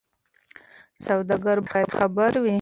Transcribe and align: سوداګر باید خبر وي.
سوداګر 1.05 1.57
باید 1.67 1.89
خبر 1.99 2.31
وي. 2.43 2.55